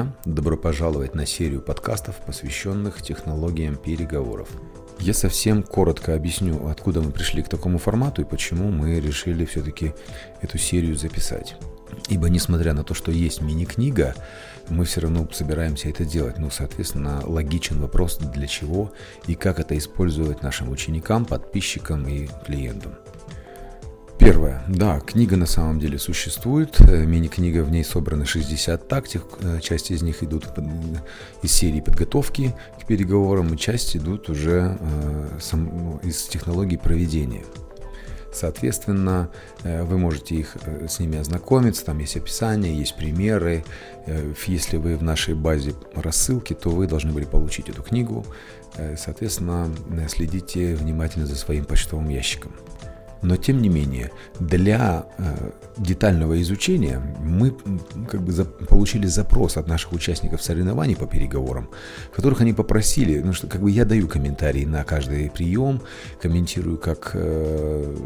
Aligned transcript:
друзья! 0.00 0.14
Добро 0.24 0.56
пожаловать 0.56 1.14
на 1.14 1.26
серию 1.26 1.60
подкастов, 1.60 2.16
посвященных 2.26 3.02
технологиям 3.02 3.76
переговоров. 3.76 4.48
Я 4.98 5.14
совсем 5.14 5.62
коротко 5.62 6.14
объясню, 6.14 6.68
откуда 6.68 7.00
мы 7.00 7.10
пришли 7.10 7.42
к 7.42 7.48
такому 7.48 7.78
формату 7.78 8.22
и 8.22 8.24
почему 8.24 8.70
мы 8.70 9.00
решили 9.00 9.44
все-таки 9.44 9.94
эту 10.42 10.58
серию 10.58 10.96
записать. 10.96 11.56
Ибо 12.08 12.28
несмотря 12.28 12.72
на 12.72 12.84
то, 12.84 12.94
что 12.94 13.10
есть 13.10 13.40
мини-книга, 13.40 14.14
мы 14.68 14.84
все 14.84 15.00
равно 15.00 15.28
собираемся 15.32 15.88
это 15.88 16.04
делать. 16.04 16.38
Ну, 16.38 16.50
соответственно, 16.50 17.20
логичен 17.24 17.80
вопрос, 17.80 18.18
для 18.18 18.46
чего 18.46 18.92
и 19.26 19.34
как 19.34 19.58
это 19.58 19.76
использовать 19.76 20.42
нашим 20.42 20.70
ученикам, 20.70 21.24
подписчикам 21.24 22.06
и 22.06 22.28
клиентам. 22.46 22.94
Первое. 24.20 24.62
Да, 24.68 25.00
книга 25.00 25.38
на 25.38 25.46
самом 25.46 25.80
деле 25.80 25.98
существует. 25.98 26.78
Э, 26.80 27.06
мини-книга, 27.06 27.64
в 27.64 27.70
ней 27.70 27.82
собраны 27.82 28.26
60 28.26 28.86
тактик. 28.86 29.22
Э, 29.40 29.60
часть 29.62 29.90
из 29.90 30.02
них 30.02 30.22
идут 30.22 30.44
из 31.42 31.52
серии 31.52 31.80
подготовки 31.80 32.54
к 32.78 32.86
переговорам, 32.86 33.54
и 33.54 33.56
часть 33.56 33.96
идут 33.96 34.28
уже 34.28 34.76
э, 34.78 35.38
ну, 35.54 36.00
из 36.02 36.24
технологий 36.24 36.76
проведения. 36.76 37.44
Соответственно, 38.30 39.28
вы 39.64 39.98
можете 39.98 40.36
их 40.36 40.56
с 40.88 41.00
ними 41.00 41.18
ознакомиться, 41.18 41.84
там 41.84 41.98
есть 41.98 42.16
описание, 42.16 42.78
есть 42.78 42.96
примеры. 42.96 43.64
Если 44.46 44.76
вы 44.76 44.96
в 44.96 45.02
нашей 45.02 45.34
базе 45.34 45.74
рассылки, 45.96 46.54
то 46.54 46.70
вы 46.70 46.86
должны 46.86 47.10
были 47.10 47.24
получить 47.24 47.68
эту 47.68 47.82
книгу. 47.82 48.24
Соответственно, 48.96 49.68
следите 50.08 50.76
внимательно 50.76 51.26
за 51.26 51.34
своим 51.34 51.64
почтовым 51.64 52.08
ящиком. 52.08 52.52
Но 53.22 53.36
тем 53.36 53.60
не 53.60 53.68
менее, 53.68 54.10
для 54.38 55.06
э, 55.18 55.50
детального 55.76 56.40
изучения 56.40 57.00
мы 57.22 57.54
как 58.08 58.22
бы 58.22 58.32
получили 58.66 59.06
запрос 59.06 59.56
от 59.56 59.68
наших 59.68 59.92
участников 59.92 60.42
соревнований 60.42 60.96
по 60.96 61.06
переговорам, 61.06 61.68
в 62.12 62.16
которых 62.16 62.40
они 62.40 62.52
попросили, 62.52 63.20
ну 63.20 63.32
что 63.32 63.46
как 63.46 63.60
бы 63.60 63.70
я 63.70 63.84
даю 63.84 64.08
комментарии 64.08 64.64
на 64.64 64.84
каждый 64.84 65.30
прием, 65.30 65.82
комментирую, 66.20 66.78
как 66.78 67.10
э, 67.14 67.96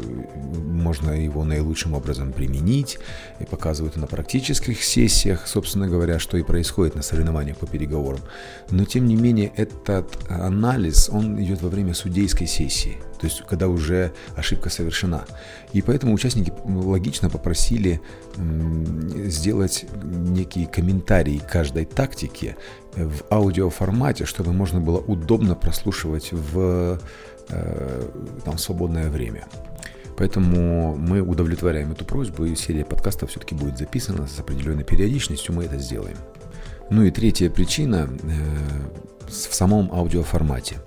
можно 0.65 1.11
его 1.11 1.43
наилучшим 1.43 1.93
образом 1.93 2.33
применить, 2.33 2.99
и 3.39 3.45
показываю 3.45 3.91
это 3.91 3.99
на 3.99 4.07
практических 4.07 4.83
сессиях, 4.83 5.47
собственно 5.47 5.87
говоря, 5.87 6.19
что 6.19 6.37
и 6.37 6.43
происходит 6.43 6.95
на 6.95 7.01
соревнованиях 7.01 7.57
по 7.57 7.67
переговорам. 7.67 8.21
Но 8.69 8.85
тем 8.85 9.05
не 9.05 9.15
менее, 9.15 9.51
этот 9.55 10.17
анализ, 10.29 11.09
он 11.09 11.41
идет 11.41 11.61
во 11.61 11.69
время 11.69 11.93
судейской 11.93 12.47
сессии 12.47 12.97
то 13.19 13.25
есть 13.25 13.43
когда 13.47 13.67
уже 13.67 14.13
ошибка 14.35 14.69
совершена. 14.69 15.25
И 15.73 15.81
поэтому 15.81 16.13
участники 16.13 16.53
логично 16.65 17.29
попросили 17.29 18.01
сделать 18.37 19.85
некие 20.03 20.67
комментарии 20.67 21.41
каждой 21.49 21.85
тактики 21.85 22.55
в 22.95 23.23
аудиоформате, 23.31 24.25
чтобы 24.25 24.53
можно 24.53 24.79
было 24.79 24.99
удобно 24.99 25.55
прослушивать 25.55 26.31
в 26.31 26.99
э, 27.49 28.03
там, 28.43 28.57
свободное 28.57 29.09
время. 29.09 29.45
Поэтому 30.17 30.95
мы 30.95 31.21
удовлетворяем 31.21 31.91
эту 31.91 32.05
просьбу, 32.05 32.45
и 32.45 32.55
серия 32.55 32.85
подкастов 32.85 33.31
все-таки 33.31 33.53
будет 33.53 33.77
записана 33.77 34.27
с 34.27 34.39
определенной 34.39 34.85
периодичностью, 34.85 35.53
мы 35.53 35.65
это 35.65 35.77
сделаем. 35.77 36.17
Ну 36.89 37.03
и 37.03 37.11
третья 37.11 37.49
причина 37.49 38.07
э, 38.07 39.27
в 39.27 39.53
самом 39.53 39.91
аудиоформате. 39.91 40.77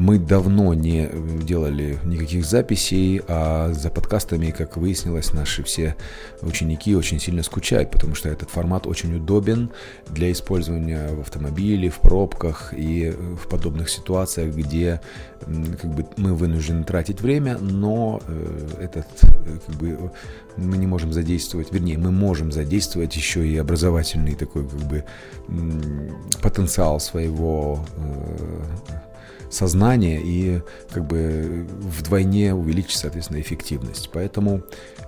Мы 0.00 0.18
давно 0.18 0.72
не 0.72 1.10
делали 1.42 1.98
никаких 2.04 2.46
записей, 2.46 3.20
а 3.28 3.70
за 3.74 3.90
подкастами, 3.90 4.50
как 4.50 4.78
выяснилось, 4.78 5.34
наши 5.34 5.62
все 5.62 5.94
ученики 6.40 6.96
очень 6.96 7.20
сильно 7.20 7.42
скучают, 7.42 7.90
потому 7.90 8.14
что 8.14 8.30
этот 8.30 8.48
формат 8.48 8.86
очень 8.86 9.14
удобен 9.14 9.70
для 10.08 10.32
использования 10.32 11.08
в 11.08 11.20
автомобиле, 11.20 11.90
в 11.90 11.98
пробках 11.98 12.72
и 12.74 13.10
в 13.10 13.46
подобных 13.46 13.90
ситуациях, 13.90 14.54
где 14.54 15.02
как 15.40 15.94
бы, 15.94 16.06
мы 16.16 16.34
вынуждены 16.34 16.84
тратить 16.84 17.20
время, 17.20 17.58
но 17.58 18.22
э, 18.26 18.68
этот 18.80 19.06
как 19.66 19.76
бы, 19.76 20.10
мы 20.56 20.78
не 20.78 20.86
можем 20.86 21.12
задействовать, 21.12 21.72
вернее, 21.72 21.98
мы 21.98 22.10
можем 22.10 22.52
задействовать 22.52 23.14
еще 23.16 23.46
и 23.46 23.54
образовательный 23.58 24.34
такой 24.34 24.66
как 24.66 24.80
бы 24.80 25.04
потенциал 26.40 27.00
своего 27.00 27.84
э, 27.98 28.64
сознание 29.50 30.20
и 30.22 30.62
как 30.90 31.06
бы 31.06 31.66
вдвойне 31.80 32.54
увеличить, 32.54 32.98
соответственно, 32.98 33.40
эффективность. 33.40 34.10
Поэтому 34.12 34.62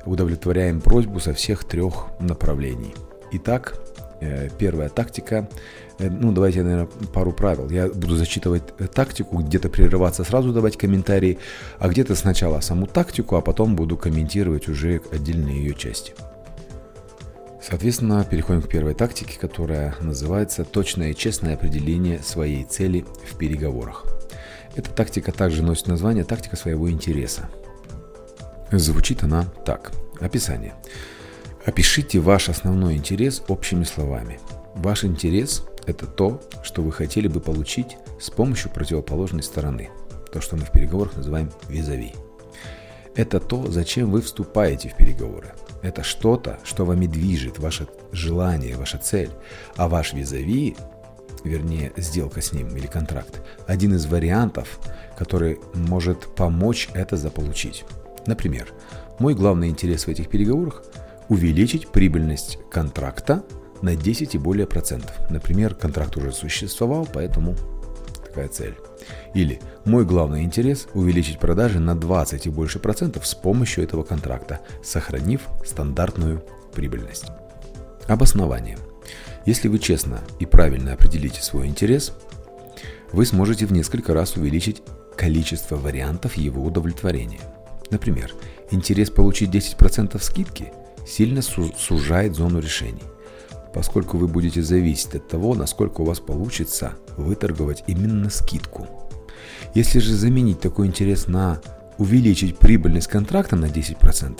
удовлетворяем 0.04 0.80
просьбу 0.80 1.20
со 1.20 1.32
всех 1.32 1.64
трех 1.64 2.06
направлений. 2.20 2.94
Итак, 3.32 3.78
э, 4.20 4.48
первая 4.58 4.88
тактика. 4.88 5.48
Э, 5.98 6.10
ну, 6.10 6.32
давайте, 6.32 6.62
наверное, 6.62 6.88
пару 7.14 7.32
правил. 7.32 7.70
Я 7.70 7.88
буду 7.88 8.16
зачитывать 8.16 8.62
э, 8.78 8.86
тактику, 8.86 9.38
где-то 9.38 9.69
прерываться, 9.69 10.25
сразу 10.25 10.53
давать 10.53 10.76
комментарии, 10.76 11.38
а 11.78 11.88
где-то 11.88 12.14
сначала 12.14 12.60
саму 12.60 12.86
тактику, 12.86 13.36
а 13.36 13.41
потом 13.41 13.76
буду 13.76 13.97
комментировать 13.97 14.69
уже 14.69 15.00
отдельные 15.12 15.59
ее 15.59 15.74
части. 15.74 16.14
Соответственно, 17.62 18.26
переходим 18.28 18.60
к 18.60 18.69
первой 18.69 18.94
тактике, 18.94 19.38
которая 19.38 19.94
называется 20.00 20.64
«Точное 20.64 21.10
и 21.10 21.14
честное 21.14 21.54
определение 21.54 22.19
своей 22.19 22.64
цели 22.64 23.04
в 23.30 23.38
переговорах». 23.38 24.22
Эта 24.75 24.91
тактика 24.91 25.33
также 25.33 25.62
носит 25.62 25.88
название 25.88 26.25
«тактика 26.25 26.56
своего 26.56 26.91
интереса». 26.91 27.49
Звучит 28.71 29.22
она 29.22 29.44
так. 29.66 29.93
Описание. 30.21 30.75
Опишите 31.66 32.21
ваш 32.21 32.49
основной 32.49 32.97
интерес 32.97 33.43
общими 33.49 33.84
словами. 33.84 34.41
Ваш 34.75 35.05
интерес– 35.05 35.65
это 35.87 36.06
то, 36.06 36.41
что 36.62 36.83
вы 36.83 36.91
хотели 36.91 37.28
бы 37.28 37.41
получить 37.41 37.99
с 38.19 38.31
помощью 38.31 38.71
противоположной 38.71 39.43
стороны. 39.43 39.91
То, 40.33 40.41
что 40.41 40.56
мы 40.56 40.65
в 40.65 40.72
переговорах 40.72 41.16
называем 41.16 41.50
визави. 41.69 42.15
Это 43.15 43.41
то, 43.41 43.71
зачем 43.71 44.10
вы 44.10 44.22
вступаете 44.22 44.89
в 44.89 44.97
переговоры. 44.97 45.53
Это 45.83 46.03
что-то, 46.03 46.59
что 46.65 46.87
вами 46.87 47.06
движет, 47.06 47.59
ваше 47.59 47.87
желание, 48.12 48.77
ваша 48.77 48.97
цель. 48.97 49.31
А 49.77 49.89
ваш 49.89 50.15
визави 50.15 50.77
вернее, 51.44 51.92
сделка 51.97 52.41
с 52.41 52.53
ним 52.53 52.76
или 52.76 52.86
контракт, 52.86 53.42
один 53.66 53.94
из 53.94 54.06
вариантов, 54.06 54.78
который 55.16 55.60
может 55.75 56.34
помочь 56.34 56.88
это 56.94 57.16
заполучить. 57.16 57.84
Например, 58.26 58.69
мой 59.19 59.34
главный 59.34 59.69
интерес 59.69 60.06
в 60.06 60.08
этих 60.08 60.28
переговорах– 60.28 60.82
увеличить 61.28 61.88
прибыльность 61.88 62.58
контракта 62.70 63.42
на 63.80 63.97
10 63.97 64.34
и 64.34 64.38
более 64.38 64.66
процентов. 64.66 65.12
Например, 65.30 65.75
контракт 65.75 66.16
уже 66.16 66.32
существовал, 66.32 67.08
поэтому 67.12 67.54
такая 68.26 68.48
цель. 68.48 68.74
Или 69.34 69.60
мой 69.84 70.04
главный 70.04 70.42
интерес– 70.42 70.88
увеличить 70.94 71.38
продажи 71.38 71.80
на 71.80 71.94
20 71.94 72.47
и 72.47 72.50
больше 72.50 72.78
процентов 72.78 73.26
с 73.26 73.34
помощью 73.34 73.84
этого 73.84 74.03
контракта, 74.03 74.60
сохранив 74.82 75.42
стандартную 75.64 76.44
прибыльность. 76.72 77.26
Обоснование– 78.09 78.78
если 79.47 79.69
вы 79.69 79.78
честно 79.78 80.20
и 80.38 80.47
правильно 80.47 80.92
определите 80.92 81.42
свой 81.42 81.66
интерес, 81.66 82.12
вы 83.12 83.26
сможете 83.26 83.66
в 83.66 83.72
несколько 83.72 84.14
раз 84.14 84.36
увеличить 84.36 84.82
количество 85.16 85.76
вариантов 85.76 86.36
его 86.36 86.64
удовлетворения. 86.64 87.41
Например, 87.91 88.32
интерес 88.70 89.10
получить 89.10 89.50
10% 89.50 90.19
скидки 90.22 90.72
сильно 91.06 91.42
сужает 91.42 92.34
зону 92.34 92.60
решений, 92.60 93.03
поскольку 93.75 94.16
вы 94.16 94.28
будете 94.28 94.62
зависеть 94.62 95.14
от 95.16 95.28
того, 95.28 95.54
насколько 95.54 96.00
у 96.00 96.04
вас 96.04 96.20
получится 96.20 96.94
выторговать 97.16 97.84
именно 97.86 98.30
скидку. 98.30 98.89
Если 99.74 99.98
же 99.98 100.15
заменить 100.15 100.60
такой 100.60 100.86
интерес 100.86 101.27
на 101.27 101.60
увеличить 101.98 102.59
прибыльность 102.59 103.09
контракта 103.09 103.56
на 103.56 103.66
10%, 103.66 104.39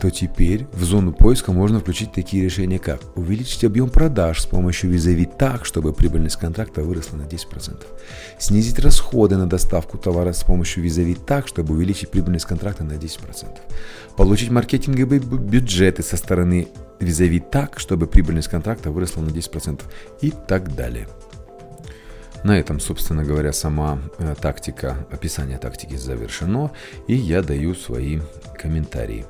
то 0.00 0.10
теперь 0.10 0.66
в 0.72 0.84
зону 0.84 1.12
поиска 1.12 1.52
можно 1.52 1.80
включить 1.80 2.12
такие 2.12 2.44
решения, 2.44 2.78
как 2.78 3.00
увеличить 3.16 3.64
объем 3.64 3.88
продаж 3.88 4.42
с 4.42 4.46
помощью 4.46 4.90
визави 4.90 5.24
так, 5.24 5.64
чтобы 5.64 5.92
прибыльность 5.92 6.36
контракта 6.36 6.82
выросла 6.82 7.16
на 7.16 7.22
10%, 7.22 7.84
снизить 8.38 8.78
расходы 8.78 9.36
на 9.36 9.46
доставку 9.46 9.96
товара 9.96 10.32
с 10.32 10.44
помощью 10.44 10.82
визави 10.82 11.14
так, 11.14 11.48
чтобы 11.48 11.74
увеличить 11.74 12.10
прибыльность 12.10 12.44
контракта 12.44 12.84
на 12.84 12.92
10%, 12.92 13.46
получить 14.16 14.50
маркетинговые 14.50 15.20
бюджеты 15.20 16.02
со 16.02 16.16
стороны 16.16 16.68
визави 17.00 17.40
так, 17.40 17.78
чтобы 17.78 18.06
прибыльность 18.06 18.48
контракта 18.48 18.90
выросла 18.90 19.22
на 19.22 19.30
10% 19.30 19.80
и 20.20 20.30
так 20.30 20.74
далее. 20.74 21.08
На 22.44 22.58
этом, 22.60 22.80
собственно 22.80 23.24
говоря, 23.24 23.52
сама 23.52 23.98
э, 24.18 24.34
тактика, 24.40 25.06
описание 25.10 25.58
тактики 25.58 25.96
завершено, 25.96 26.70
и 27.08 27.14
я 27.14 27.42
даю 27.42 27.74
свои 27.74 28.20
комментарии. 28.56 29.26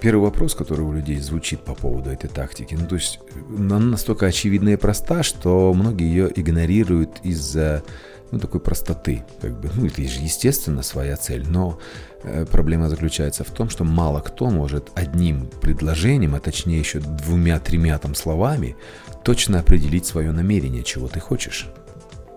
Первый 0.00 0.22
вопрос, 0.22 0.54
который 0.54 0.80
у 0.80 0.92
людей 0.92 1.18
звучит 1.20 1.60
по 1.60 1.74
поводу 1.74 2.10
этой 2.10 2.28
тактики, 2.28 2.74
ну 2.74 2.86
то 2.86 2.94
есть 2.94 3.20
она 3.54 3.78
настолько 3.78 4.26
очевидна 4.26 4.70
и 4.70 4.76
проста, 4.76 5.22
что 5.22 5.74
многие 5.74 6.08
ее 6.08 6.32
игнорируют 6.34 7.20
из-за 7.22 7.82
ну, 8.30 8.38
такой 8.38 8.60
простоты. 8.60 9.24
Как 9.40 9.58
бы, 9.58 9.70
ну, 9.74 9.86
это 9.86 10.02
же 10.02 10.20
естественно 10.20 10.82
своя 10.82 11.16
цель, 11.16 11.46
но 11.46 11.78
э, 12.22 12.46
проблема 12.46 12.88
заключается 12.88 13.44
в 13.44 13.50
том, 13.50 13.68
что 13.68 13.84
мало 13.84 14.20
кто 14.20 14.48
может 14.50 14.90
одним 14.94 15.48
предложением, 15.60 16.34
а 16.34 16.40
точнее 16.40 16.78
еще 16.78 17.00
двумя-тремя 17.00 17.98
там 17.98 18.14
словами, 18.14 18.76
точно 19.24 19.60
определить 19.60 20.06
свое 20.06 20.32
намерение, 20.32 20.82
чего 20.82 21.08
ты 21.08 21.20
хочешь. 21.20 21.68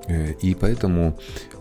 Э, 0.07 0.33
и 0.41 0.53
поэтому 0.53 1.17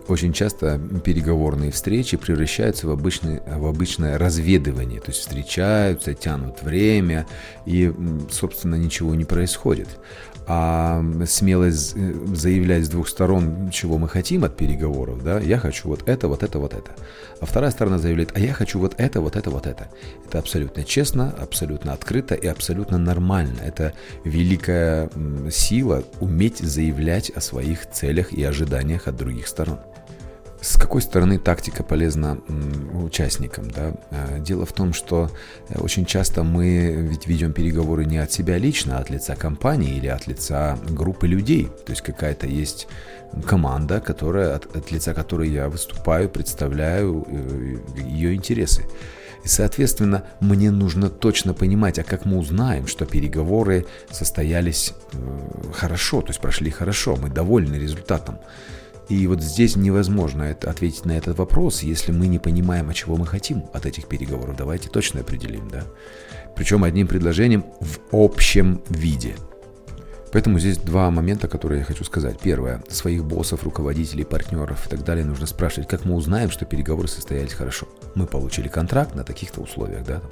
очень 0.09 0.33
часто 0.33 0.81
переговорные 1.05 1.71
встречи 1.71 2.17
превращаются 2.17 2.87
в, 2.87 2.91
обычный, 2.91 3.41
в 3.47 3.67
обычное 3.67 4.19
разведывание. 4.19 5.01
То 5.01 5.11
есть 5.11 5.21
встречаются, 5.21 6.15
тянут 6.15 6.63
время, 6.63 7.27
и, 7.67 7.93
собственно, 8.31 8.75
ничего 8.75 9.15
не 9.15 9.25
происходит 9.25 9.89
а 10.47 11.03
смелость 11.27 11.93
э, 11.97 12.15
заявлять 12.35 12.85
с 12.85 12.89
двух 12.89 13.09
сторон, 13.09 13.71
чего 13.71 13.99
мы 13.99 14.09
хотим 14.09 14.45
от 14.45 14.57
переговоров, 14.57 15.23
да, 15.23 15.39
я 15.41 15.59
хочу 15.59 15.89
вот 15.89 16.09
это, 16.09 16.29
вот 16.29 16.43
это, 16.43 16.59
вот 16.59 16.75
это. 16.75 16.91
А 17.41 17.47
вторая 17.47 17.71
сторона 17.71 17.99
заявляет, 17.99 18.33
а 18.35 18.41
я 18.41 18.53
хочу 18.53 18.79
вот 18.79 18.95
это, 18.99 19.21
вот 19.21 19.37
это, 19.37 19.51
вот 19.51 19.67
это. 19.67 19.89
Это 20.27 20.39
абсолютно 20.39 20.85
честно, 20.85 21.35
абсолютно 21.41 21.93
открыто 21.93 22.35
и 22.35 22.47
абсолютно 22.47 22.99
нормально. 22.99 23.61
Это 23.65 23.95
великая 24.25 25.11
сила 25.51 26.05
уметь 26.21 26.59
заявлять 26.59 27.31
о 27.31 27.41
своих 27.41 27.91
целях 27.91 28.33
и 28.33 28.43
ожиданиях 28.45 29.09
от 29.09 29.17
других 29.17 29.47
сторон. 29.47 29.79
С 30.63 30.77
какой 30.77 31.03
стороны 31.03 31.41
тактика 31.41 31.83
полезна 31.83 32.39
участникам? 32.95 33.69
Да? 33.69 33.95
А, 34.13 34.39
дело 34.39 34.65
в 34.65 34.73
том, 34.73 34.93
что 34.93 35.29
э, 35.69 35.81
очень 35.81 36.07
часто 36.07 36.45
мы 36.45 37.09
ведь 37.11 37.27
ведем 37.27 37.53
переговоры 37.53 38.05
не 38.05 38.19
от 38.19 38.31
себя 38.31 38.59
лично, 38.59 38.99
а 38.99 39.01
от 39.01 39.11
лица 39.11 39.35
компании 39.35 39.97
или 39.97 40.07
от 40.07 40.29
лица 40.29 40.79
группы 40.89 41.27
людей. 41.27 41.69
То 41.85 41.91
есть 41.91 42.03
какая-то 42.03 42.47
есть 42.47 42.87
команда, 43.45 44.01
которая, 44.01 44.55
от, 44.55 44.77
от 44.77 44.93
лица 44.93 45.15
которой 45.15 45.51
я 45.51 45.69
выступаю, 45.69 46.29
представляю 46.29 47.27
э, 47.27 47.79
ее 48.05 48.33
интересы. 48.33 48.85
И, 49.45 49.49
соответственно, 49.49 50.23
мне 50.39 50.71
нужно 50.71 51.11
точно 51.11 51.55
понимать, 51.55 51.99
а 51.99 52.05
как 52.05 52.25
мы 52.25 52.39
узнаем, 52.39 52.87
что 52.87 53.05
переговоры 53.05 53.87
состоялись 54.13 54.95
э, 55.13 55.73
хорошо, 55.73 56.21
то 56.21 56.29
есть 56.29 56.41
прошли 56.41 56.71
хорошо, 56.71 57.17
мы 57.17 57.31
довольны 57.31 57.75
результатом. 57.75 58.39
И 59.09 59.27
вот 59.27 59.43
здесь 59.43 59.77
невозможно 59.77 60.45
это, 60.45 60.71
ответить 60.71 61.05
на 61.05 61.13
этот 61.13 61.37
вопрос, 61.37 61.83
если 61.83 62.13
мы 62.13 62.29
не 62.29 62.39
понимаем, 62.39 62.89
а 62.89 62.95
чего 62.95 63.17
мы 63.17 63.27
хотим 63.27 63.65
от 63.73 63.87
этих 63.87 64.07
переговоров. 64.07 64.57
Давайте 64.57 64.89
точно 64.89 65.21
определим, 65.21 65.69
да. 65.69 65.85
Причем 66.55 66.85
одним 66.85 67.09
предложением 67.09 67.65
в 67.81 67.99
общем 68.13 68.83
виде. 68.89 69.35
Поэтому 70.33 70.59
здесь 70.59 70.79
два 70.79 71.11
момента, 71.11 71.47
которые 71.47 71.81
я 71.81 71.85
хочу 71.85 72.05
сказать. 72.05 72.39
Первое. 72.41 72.83
Своих 72.89 73.23
боссов, 73.25 73.65
руководителей, 73.65 74.25
партнеров 74.25 74.87
и 74.87 74.91
так 74.91 75.05
далее 75.05 75.27
нужно 75.27 75.47
спрашивать, 75.47 75.89
как 75.89 76.07
мы 76.07 76.15
узнаем, 76.15 76.51
что 76.51 76.65
переговоры 76.65 77.07
состоялись 77.07 77.53
хорошо. 77.53 77.87
Мы 78.15 78.27
получили 78.27 78.69
контракт 78.69 79.15
на 79.15 79.25
таких-то 79.25 79.61
условиях, 79.61 80.05
да, 80.05 80.23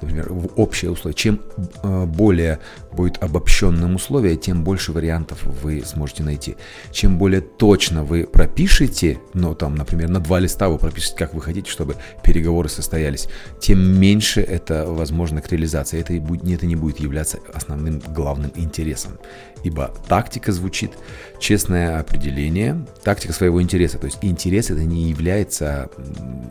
например, 0.00 0.32
в 0.32 0.48
общее 0.56 0.90
условие. 0.90 1.14
Чем 1.14 1.40
э, 1.82 2.04
более 2.06 2.58
будет 2.92 3.22
обобщенным 3.22 3.96
условие, 3.96 4.36
тем 4.36 4.64
больше 4.64 4.92
вариантов 4.92 5.42
вы 5.44 5.82
сможете 5.84 6.22
найти. 6.22 6.56
Чем 6.90 7.18
более 7.18 7.40
точно 7.40 8.04
вы 8.04 8.24
пропишете, 8.24 9.18
ну 9.34 9.54
там, 9.54 9.74
например, 9.74 10.08
на 10.08 10.20
два 10.20 10.38
листа 10.38 10.68
вы 10.68 10.78
пропишете, 10.78 11.16
как 11.16 11.34
вы 11.34 11.40
хотите, 11.40 11.70
чтобы 11.70 11.96
переговоры 12.22 12.68
состоялись, 12.68 13.28
тем 13.60 14.00
меньше 14.00 14.40
это 14.40 14.86
возможно 14.86 15.40
к 15.40 15.50
реализации. 15.50 16.00
Это, 16.00 16.14
это 16.14 16.66
не 16.66 16.76
будет 16.76 17.00
являться 17.00 17.38
основным 17.52 18.00
главным 18.14 18.52
интересом. 18.54 19.18
Ибо 19.64 19.92
тактика 20.08 20.52
звучит 20.52 20.92
честное 21.40 21.98
определение, 21.98 22.86
тактика 23.02 23.32
своего 23.32 23.60
интереса. 23.60 23.98
То 23.98 24.06
есть 24.06 24.18
интерес 24.22 24.70
это 24.70 24.84
не 24.84 25.08
является 25.08 25.90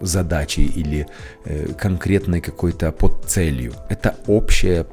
задачей 0.02 0.66
или 0.66 1.08
э, 1.46 1.74
конкретной 1.74 2.42
какой-то 2.42 2.92
подцелью. 2.92 3.37
Это 3.90 4.16
общая 4.28 4.86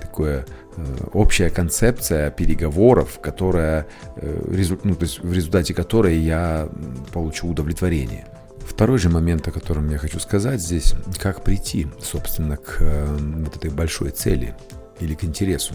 такое 0.00 0.46
э, 0.76 0.84
общая 1.12 1.50
концепция 1.50 2.30
переговоров, 2.30 3.18
которая, 3.20 3.86
э, 4.16 4.76
ну, 4.82 4.94
то 4.94 5.02
есть 5.02 5.20
в 5.20 5.32
результате 5.32 5.74
которой 5.74 6.18
я 6.18 6.68
получу 7.12 7.48
удовлетворение. 7.48 8.26
Второй 8.66 8.98
же 8.98 9.08
момент, 9.08 9.46
о 9.48 9.52
котором 9.52 9.90
я 9.90 9.98
хочу 9.98 10.18
сказать 10.18 10.60
здесь, 10.60 10.94
как 11.18 11.42
прийти, 11.42 11.86
собственно, 12.02 12.56
к 12.56 12.80
вот 12.80 13.56
этой 13.56 13.70
большой 13.70 14.10
цели 14.10 14.54
или 15.00 15.14
к 15.14 15.24
интересу. 15.24 15.74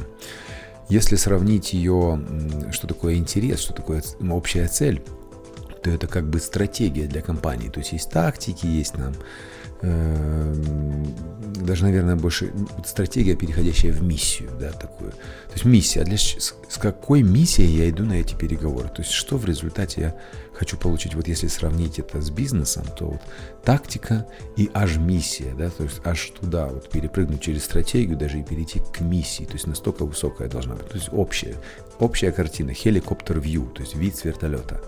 Если 0.89 1.15
сравнить 1.15 1.71
ее, 1.71 2.19
что 2.71 2.87
такое 2.87 3.15
интерес, 3.15 3.59
что 3.59 3.73
такое 3.73 4.03
общая 4.29 4.67
цель, 4.67 5.01
то 5.81 5.89
это 5.89 6.07
как 6.07 6.29
бы 6.29 6.39
стратегия 6.39 7.07
для 7.07 7.21
компании. 7.21 7.69
То 7.69 7.79
есть 7.79 7.93
есть 7.93 8.09
тактики, 8.09 8.65
есть 8.65 8.97
нам 8.97 9.13
Эм, 9.83 11.07
даже, 11.55 11.85
наверное, 11.85 12.15
больше 12.15 12.53
стратегия, 12.85 13.35
переходящая 13.35 13.91
в 13.91 14.03
миссию, 14.03 14.51
да, 14.59 14.71
такую. 14.71 15.11
То 15.11 15.53
есть 15.53 15.65
миссия. 15.65 16.03
Для, 16.03 16.17
с, 16.17 16.53
какой 16.79 17.23
миссией 17.23 17.77
я 17.77 17.89
иду 17.89 18.05
на 18.05 18.13
эти 18.13 18.35
переговоры? 18.35 18.89
То 18.89 19.01
есть 19.01 19.11
что 19.11 19.37
в 19.37 19.45
результате 19.45 20.01
я 20.01 20.15
хочу 20.53 20.77
получить? 20.77 21.15
Вот 21.15 21.27
если 21.27 21.47
сравнить 21.47 21.97
это 21.97 22.21
с 22.21 22.29
бизнесом, 22.29 22.85
то 22.95 23.05
вот 23.07 23.21
тактика 23.63 24.27
и 24.55 24.69
аж 24.71 24.97
миссия, 24.97 25.55
да, 25.57 25.71
то 25.71 25.83
есть 25.83 25.99
аж 26.03 26.31
туда, 26.39 26.67
вот 26.67 26.89
перепрыгнуть 26.89 27.41
через 27.41 27.63
стратегию, 27.63 28.17
даже 28.17 28.39
и 28.39 28.43
перейти 28.43 28.81
к 28.93 29.01
миссии, 29.01 29.45
то 29.45 29.53
есть 29.53 29.65
настолько 29.65 30.05
высокая 30.05 30.47
должна 30.47 30.75
быть. 30.75 30.89
То 30.89 30.97
есть 30.97 31.09
общая, 31.11 31.55
общая 31.97 32.31
картина, 32.31 32.71
хеликоптер-вью, 32.73 33.65
то 33.73 33.81
есть 33.81 33.95
вид 33.95 34.15
с 34.15 34.25
вертолета. 34.25 34.79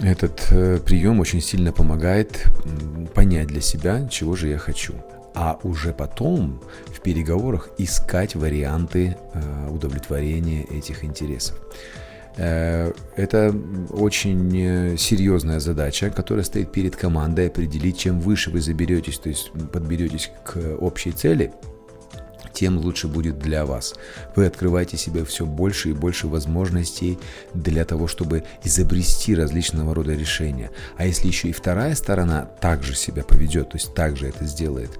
Этот 0.00 0.46
э, 0.52 0.78
прием 0.78 1.18
очень 1.18 1.40
сильно 1.40 1.72
помогает 1.72 2.44
понять 3.14 3.48
для 3.48 3.60
себя, 3.60 4.06
чего 4.08 4.36
же 4.36 4.48
я 4.48 4.58
хочу. 4.58 4.94
А 5.34 5.58
уже 5.62 5.92
потом 5.92 6.60
в 6.86 7.00
переговорах 7.00 7.70
искать 7.78 8.36
варианты 8.36 9.16
э, 9.34 9.68
удовлетворения 9.70 10.62
этих 10.64 11.04
интересов. 11.04 11.58
Э, 12.36 12.92
это 13.16 13.52
очень 13.90 14.96
серьезная 14.96 15.58
задача, 15.58 16.10
которая 16.10 16.44
стоит 16.44 16.70
перед 16.70 16.94
командой 16.94 17.48
определить, 17.48 17.98
чем 17.98 18.20
выше 18.20 18.50
вы 18.50 18.60
заберетесь, 18.60 19.18
то 19.18 19.28
есть 19.28 19.50
подберетесь 19.72 20.30
к 20.44 20.76
общей 20.80 21.10
цели– 21.10 21.52
тем 22.58 22.78
лучше 22.78 23.06
будет 23.06 23.38
для 23.38 23.64
вас. 23.64 23.94
Вы 24.34 24.46
открываете 24.46 24.96
себе 24.96 25.24
все 25.24 25.46
больше 25.46 25.90
и 25.90 25.92
больше 25.92 26.26
возможностей 26.26 27.16
для 27.54 27.84
того, 27.84 28.08
чтобы 28.08 28.42
изобрести 28.64 29.36
различного 29.36 29.94
рода 29.94 30.12
решения. 30.12 30.72
А 30.96 31.06
если 31.06 31.28
еще 31.28 31.48
и 31.48 31.52
вторая 31.52 31.94
сторона 31.94 32.46
также 32.60 32.96
себя 32.96 33.22
поведет, 33.22 33.70
то 33.70 33.76
есть 33.76 33.94
также 33.94 34.26
это 34.26 34.44
сделает, 34.44 34.90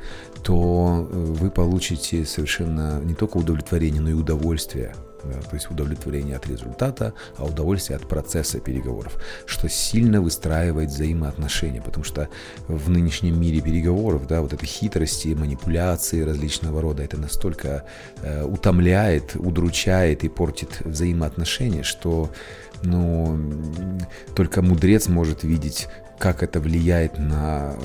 то 0.44 1.08
э, 1.10 1.16
вы 1.16 1.50
получите 1.50 2.24
совершенно 2.24 3.00
не 3.00 3.14
только 3.14 3.38
удовлетворение, 3.38 4.00
но 4.00 4.10
и 4.10 4.14
удовольствие 4.14 4.94
то 5.32 5.54
есть 5.54 5.70
удовлетворение 5.70 6.37
от 6.37 6.47
результата, 6.47 7.12
а 7.37 7.44
удовольствие 7.44 7.97
от 7.97 8.08
процесса 8.08 8.61
переговоров, 8.61 9.16
что 9.47 9.68
сильно 9.68 10.20
выстраивает 10.20 10.90
взаимоотношения, 10.90 11.82
потому 11.82 12.04
что 12.04 12.28
в 12.66 12.90
нынешнем 12.90 13.40
мире 13.40 13.61
переговоров, 13.61 14.26
да, 14.26 14.40
вот 14.40 14.52
этой 14.52 14.66
хитрости, 14.66 15.28
манипуляции 15.28 16.23
различного 16.23 16.80
рода, 16.80 17.02
это 17.02 17.18
настолько 17.18 17.85
э, 18.23 18.44
утомляет, 18.44 19.37
удручает 19.37 20.25
и 20.25 20.28
портит 20.28 20.80
взаимоотношения, 20.85 21.82
что 21.82 22.30
ну, 22.82 23.38
только 24.35 24.62
мудрец 24.62 25.08
может 25.08 25.42
видеть 25.42 25.88
как 26.18 26.42
это 26.42 26.60
влияет 26.60 27.18
на, 27.18 27.76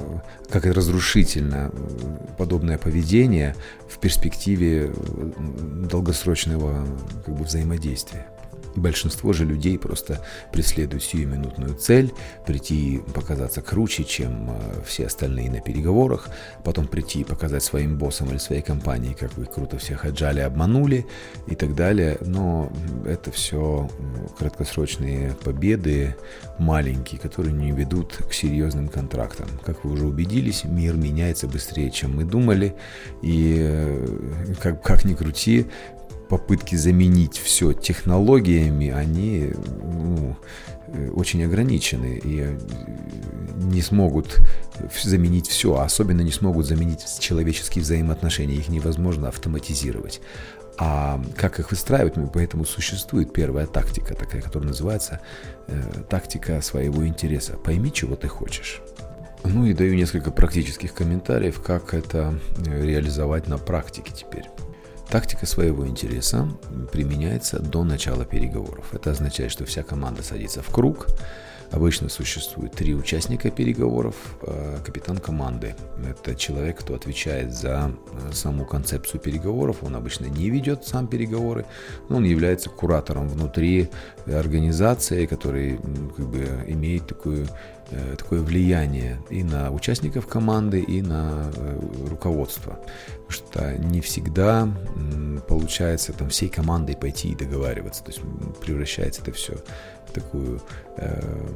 как 0.49 0.65
это 0.65 0.73
разрушительно 0.73 1.71
подобное 2.37 2.77
поведение 2.77 3.55
в 3.87 3.99
перспективе 3.99 4.91
долгосрочного 5.89 6.85
как 7.25 7.35
бы, 7.35 7.43
взаимодействия. 7.43 8.27
Большинство 8.75 9.33
же 9.33 9.45
людей 9.45 9.77
просто 9.77 10.23
преследуют 10.51 11.03
сиюминутную 11.03 11.75
цель, 11.75 12.11
прийти 12.45 12.95
и 12.95 12.97
показаться 12.99 13.61
круче, 13.61 14.03
чем 14.03 14.49
э, 14.49 14.81
все 14.85 15.05
остальные 15.05 15.51
на 15.51 15.61
переговорах, 15.61 16.29
потом 16.63 16.87
прийти 16.87 17.21
и 17.21 17.23
показать 17.23 17.63
своим 17.63 17.97
боссам 17.97 18.29
или 18.29 18.37
своей 18.37 18.61
компании, 18.61 19.15
как 19.19 19.35
вы 19.37 19.45
круто 19.45 19.77
всех 19.77 20.05
отжали, 20.05 20.39
обманули 20.39 21.05
и 21.47 21.55
так 21.55 21.75
далее. 21.75 22.17
Но 22.21 22.71
это 23.05 23.31
все 23.31 23.89
краткосрочные 24.37 25.35
победы, 25.43 26.15
маленькие, 26.57 27.19
которые 27.19 27.53
не 27.53 27.71
ведут 27.71 28.17
к 28.29 28.33
серьезным 28.33 28.87
контрактам. 28.87 29.47
Как 29.65 29.83
вы 29.83 29.93
уже 29.93 30.07
убедились, 30.07 30.63
мир 30.63 30.95
меняется 30.95 31.47
быстрее, 31.47 31.91
чем 31.91 32.15
мы 32.15 32.23
думали, 32.23 32.75
и 33.21 33.57
э, 33.59 34.53
как, 34.61 34.81
как 34.81 35.05
ни 35.05 35.13
крути, 35.13 35.67
попытки 36.33 36.75
заменить 36.75 37.37
все 37.37 37.73
технологиями, 37.73 38.89
они 38.89 39.53
ну, 39.83 40.35
очень 41.13 41.43
ограничены 41.43 42.19
и 42.23 42.57
не 43.55 43.83
смогут 43.83 44.39
заменить 45.03 45.47
все, 45.47 45.75
а 45.75 45.83
особенно 45.83 46.21
не 46.21 46.31
смогут 46.31 46.65
заменить 46.65 47.05
человеческие 47.19 47.83
взаимоотношения. 47.83 48.55
Их 48.55 48.69
невозможно 48.69 49.27
автоматизировать. 49.27 50.21
А 50.79 51.21
как 51.37 51.59
их 51.59 51.69
выстраивать, 51.69 52.15
ну, 52.15 52.27
поэтому 52.33 52.65
существует 52.65 53.31
первая 53.31 53.67
тактика, 53.67 54.15
такая, 54.15 54.41
которая 54.41 54.69
называется 54.69 55.19
э, 55.67 55.83
тактика 56.09 56.59
своего 56.61 57.05
интереса. 57.05 57.57
Пойми, 57.57 57.93
чего 57.93 58.15
ты 58.15 58.27
хочешь. 58.27 58.81
Ну 59.43 59.67
и 59.67 59.73
даю 59.73 59.93
несколько 59.93 60.31
практических 60.31 60.95
комментариев, 60.95 61.61
как 61.61 61.93
это 61.93 62.33
э, 62.65 62.83
реализовать 62.83 63.47
на 63.47 63.59
практике 63.59 64.13
теперь. 64.15 64.45
Тактика 65.13 65.45
своего 65.45 65.87
интереса 65.87 66.49
применяется 66.91 67.59
до 67.59 67.83
начала 67.83 68.25
переговоров. 68.25 68.95
Это 68.95 69.11
означает, 69.11 69.51
что 69.51 69.63
вся 69.63 69.83
команда 69.83 70.23
садится 70.23 70.63
в 70.63 70.69
круг, 70.71 71.05
Обычно 71.73 72.07
существует 72.07 72.73
три 72.73 72.93
участника 72.93 73.49
переговоров. 73.49 74.15
Э, 74.43 74.77
капитан 74.85 75.17
команды– 75.17 75.75
это 76.07 76.35
человек, 76.35 76.79
кто 76.81 76.93
отвечает 76.93 77.51
за 77.51 77.91
э, 78.11 78.31
саму 78.31 78.63
концепцию 78.63 79.19
переговоров. 79.19 79.77
Он 79.81 79.95
обычно 79.95 80.27
не 80.27 80.51
ведет 80.51 80.85
сам 80.85 81.07
переговоры, 81.07 81.65
но 82.09 82.17
он 82.17 82.25
является 82.25 82.69
куратором 82.69 83.27
внутри 83.27 83.89
организации, 84.27 85.25
который 85.25 85.79
как 86.15 86.27
бы, 86.27 86.63
имеет 86.67 87.07
такую 87.07 87.45
э, 87.45 87.47
такое 88.17 88.41
влияние 88.41 89.19
и 89.29 89.43
на 89.43 89.71
участников 89.71 90.27
команды, 90.27 90.81
и 90.81 91.01
на 91.01 91.51
руководство. 92.09 92.79
Потому 93.27 93.31
что 93.31 93.77
не 93.77 94.01
всегда 94.01 94.67
получается 95.47 96.13
там 96.13 96.29
всей 96.29 96.49
командой 96.49 96.95
пойти 96.95 97.29
и 97.29 97.35
договариваться. 97.35 98.03
То 98.03 98.11
есть 98.11 98.21
превращается 98.61 99.21
это 99.21 99.31
все 99.31 99.55
такую 100.13 100.61
э, 100.97 101.47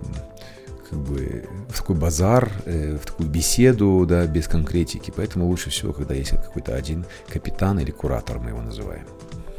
как 0.89 0.99
бы 0.99 1.47
в 1.69 1.77
такой 1.77 1.95
базар, 1.95 2.51
э, 2.65 2.97
в 2.97 3.05
такую 3.05 3.29
беседу, 3.29 4.05
да, 4.07 4.25
без 4.25 4.47
конкретики. 4.47 5.13
Поэтому 5.15 5.47
лучше 5.47 5.69
всего, 5.69 5.93
когда 5.93 6.13
есть 6.13 6.31
какой-то 6.31 6.75
один 6.75 7.05
капитан 7.27 7.79
или 7.79 7.91
куратор, 7.91 8.39
мы 8.39 8.49
его 8.49 8.61
называем. 8.61 9.05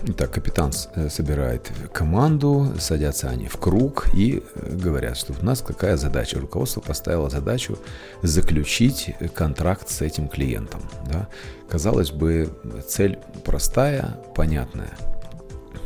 Итак, 0.05 0.31
капитан 0.31 0.71
э, 0.95 1.09
собирает 1.09 1.73
команду, 1.93 2.73
садятся 2.79 3.29
они 3.31 3.49
в 3.49 3.57
круг 3.57 4.09
и 4.15 4.43
э, 4.55 4.77
говорят, 4.77 5.17
что 5.17 5.35
у 5.41 5.45
нас 5.45 5.61
какая 5.61 5.97
задача. 5.97 6.39
Руководство 6.39 6.81
поставило 6.81 7.29
задачу 7.29 7.79
заключить 8.23 9.15
контракт 9.35 9.89
с 9.89 10.01
этим 10.01 10.29
клиентом. 10.29 10.83
Да. 11.11 11.29
Казалось 11.69 12.13
бы, 12.13 12.49
цель 12.87 13.19
простая, 13.45 14.17
понятная– 14.35 14.93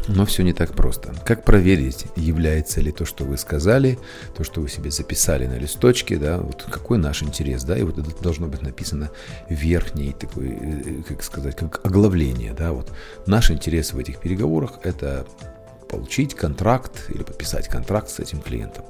но 0.08 0.26
все 0.26 0.42
не 0.42 0.52
так 0.52 0.72
просто. 0.72 1.14
Как 1.24 1.44
проверить, 1.44 2.06
является 2.16 2.80
ли 2.80 2.92
то, 2.92 3.04
что 3.04 3.24
вы 3.24 3.36
сказали, 3.36 3.98
то, 4.36 4.44
что 4.44 4.60
вы 4.60 4.68
себе 4.68 4.90
записали 4.90 5.46
на 5.46 5.58
листочке, 5.58 6.16
да, 6.16 6.38
вот 6.38 6.64
какой 6.68 6.98
наш 6.98 7.22
интерес, 7.22 7.64
да, 7.64 7.76
и 7.76 7.82
вот 7.82 7.98
это 7.98 8.10
должно 8.22 8.46
быть 8.46 8.62
написано 8.62 9.10
верхней 9.48 10.12
такой, 10.12 10.48
э, 10.48 11.02
как 11.06 11.22
сказать, 11.22 11.56
как 11.56 11.84
оглавление, 11.84 12.52
да, 12.52 12.72
вот 12.72 12.90
наш 13.26 13.50
интерес 13.50 13.92
в 13.92 13.98
этих 13.98 14.18
переговорах– 14.18 14.80
это 14.82 15.26
получить 15.88 16.34
контракт 16.34 17.06
или 17.10 17.22
подписать 17.22 17.68
контракт 17.68 18.08
с 18.08 18.18
этим 18.18 18.40
клиентом. 18.40 18.84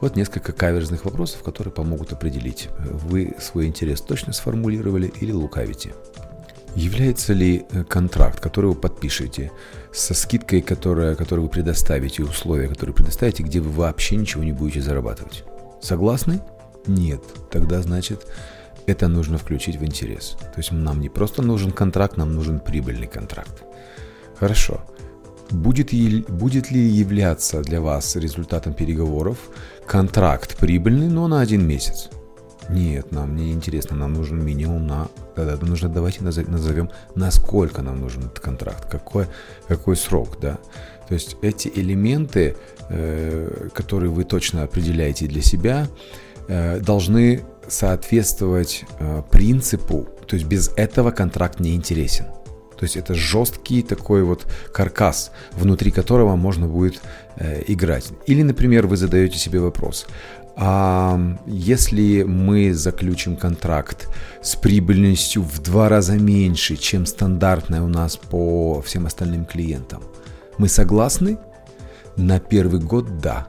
Вот 0.00 0.16
несколько 0.16 0.52
каверзных 0.52 1.04
вопросов, 1.04 1.42
которые 1.42 1.72
помогут 1.72 2.12
определить, 2.12 2.68
вы 2.78 3.34
свой 3.38 3.66
интерес 3.66 4.00
точно 4.00 4.32
сформулировали 4.32 5.12
или 5.20 5.30
лукавите. 5.30 5.92
Является 6.74 7.32
ли 7.32 7.66
э, 7.70 7.84
контракт, 7.84 8.40
который 8.40 8.66
вы 8.66 8.74
подпишете, 8.74 9.50
со 9.92 10.14
скидкой, 10.14 10.62
которая, 10.62 11.16
которую 11.16 11.46
вы 11.46 11.50
предоставите, 11.50 12.22
условия, 12.22 12.68
которые 12.68 12.94
предоставите, 12.94 13.42
где 13.42 13.60
вы 13.60 13.70
вообще 13.70 14.16
ничего 14.16 14.44
не 14.44 14.52
будете 14.52 14.80
зарабатывать? 14.80 15.44
Согласны? 15.80 16.40
Нет. 16.86 17.22
Тогда, 17.50 17.82
значит, 17.82 18.26
это 18.86 19.08
нужно 19.08 19.38
включить 19.38 19.76
в 19.76 19.84
интерес. 19.84 20.36
То 20.40 20.58
есть 20.58 20.70
нам 20.70 21.00
не 21.00 21.08
просто 21.08 21.42
нужен 21.42 21.72
контракт, 21.72 22.16
нам 22.16 22.34
нужен 22.34 22.60
прибыльный 22.60 23.08
контракт. 23.08 23.64
Хорошо. 24.38 24.80
Будет, 25.50 25.90
будет 26.30 26.70
ли 26.70 26.80
являться 26.80 27.60
для 27.62 27.80
вас 27.80 28.14
результатом 28.14 28.72
переговоров 28.72 29.38
контракт 29.86 30.56
прибыльный, 30.56 31.08
но 31.08 31.26
на 31.26 31.40
один 31.40 31.66
месяц? 31.66 32.10
Нет, 32.68 33.10
нам 33.10 33.34
не 33.36 33.52
интересно, 33.52 33.96
нам 33.96 34.14
нужен 34.14 34.44
минимум 34.44 34.86
на... 34.86 35.08
Да, 35.36 35.44
да, 35.56 35.66
нужно, 35.66 35.88
давайте 35.88 36.22
назовем, 36.22 36.90
насколько 37.14 37.82
нам 37.82 38.00
нужен 38.00 38.24
этот 38.24 38.40
контракт, 38.40 38.88
какой, 38.90 39.26
какой 39.66 39.96
срок, 39.96 40.38
да. 40.40 40.58
То 41.08 41.14
есть 41.14 41.36
эти 41.42 41.68
элементы, 41.74 42.56
э, 42.88 43.68
которые 43.74 44.10
вы 44.10 44.24
точно 44.24 44.62
определяете 44.62 45.26
для 45.26 45.42
себя, 45.42 45.88
э, 46.48 46.78
должны 46.80 47.42
соответствовать 47.68 48.84
э, 48.98 49.22
принципу, 49.30 50.08
то 50.26 50.36
есть 50.36 50.46
без 50.46 50.68
этого 50.76 51.10
контракт 51.10 51.60
не 51.60 51.74
интересен. 51.74 52.26
То 52.80 52.84
есть 52.84 52.96
это 52.96 53.12
жесткий 53.12 53.82
такой 53.82 54.22
вот 54.22 54.46
каркас, 54.72 55.32
внутри 55.52 55.90
которого 55.90 56.36
можно 56.36 56.66
будет 56.66 57.02
э, 57.36 57.62
играть. 57.66 58.08
Или, 58.26 58.42
например, 58.42 58.86
вы 58.86 58.96
задаете 58.96 59.36
себе 59.36 59.60
вопрос, 59.60 60.06
если 61.46 62.22
мы 62.22 62.74
заключим 62.74 63.36
контракт 63.36 64.08
с 64.42 64.56
прибыльностью 64.56 65.42
в 65.42 65.58
два 65.62 65.88
раза 65.88 66.18
меньше, 66.18 66.76
чем 66.76 67.06
стандартная 67.06 67.80
у 67.80 67.88
нас 67.88 68.18
по 68.18 68.82
всем 68.82 69.06
остальным 69.06 69.46
клиентам, 69.46 70.02
мы 70.58 70.68
согласны? 70.68 71.38
На 72.16 72.40
первый 72.40 72.80
год 72.80 73.18
да. 73.20 73.48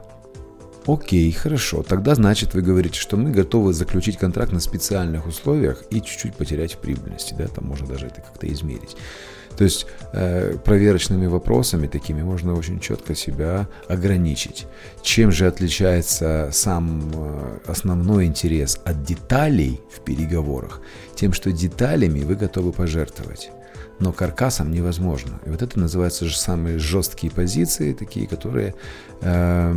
Окей, 0.86 1.30
хорошо. 1.30 1.82
Тогда 1.82 2.14
значит 2.14 2.54
вы 2.54 2.62
говорите, 2.62 2.98
что 2.98 3.16
мы 3.16 3.30
готовы 3.30 3.72
заключить 3.72 4.18
контракт 4.18 4.52
на 4.52 4.60
специальных 4.60 5.26
условиях 5.26 5.84
и 5.90 6.02
чуть-чуть 6.02 6.34
потерять 6.34 6.74
в 6.74 6.78
прибыльности. 6.78 7.34
Да, 7.38 7.46
там 7.46 7.66
можно 7.66 7.86
даже 7.86 8.06
это 8.06 8.20
как-то 8.20 8.52
измерить. 8.52 8.96
То 9.56 9.64
есть 9.64 9.86
э, 10.12 10.56
проверочными 10.64 11.26
вопросами 11.26 11.86
такими 11.86 12.22
можно 12.22 12.54
очень 12.54 12.80
четко 12.80 13.14
себя 13.14 13.68
ограничить. 13.88 14.66
Чем 15.02 15.30
же 15.30 15.46
отличается 15.46 16.48
сам 16.52 17.12
э, 17.14 17.58
основной 17.66 18.26
интерес 18.26 18.80
от 18.84 19.04
деталей 19.04 19.80
в 19.94 20.00
переговорах? 20.00 20.80
Тем, 21.14 21.32
что 21.32 21.52
деталями 21.52 22.20
вы 22.20 22.34
готовы 22.34 22.72
пожертвовать 22.72 23.50
но 24.00 24.12
каркасом 24.12 24.72
невозможно. 24.72 25.40
И 25.46 25.50
вот 25.50 25.62
это 25.62 25.78
называется 25.78 26.24
же 26.26 26.36
самые 26.36 26.78
жесткие 26.78 27.32
позиции, 27.32 27.92
такие, 27.92 28.26
которые 28.26 28.74
э, 29.20 29.72